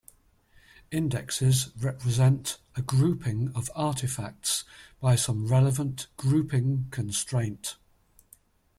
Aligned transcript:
Indexes 0.91 1.69
represent 1.77 2.57
a 2.75 2.81
grouping 2.81 3.53
of 3.53 3.69
artifacts 3.75 4.63
by 4.99 5.15
some 5.15 5.45
relevant 5.45 6.07
grouping 6.17 6.87
constraint. 6.89 7.77